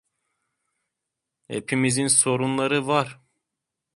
[1.47, 3.21] Hepimizin sorunları var.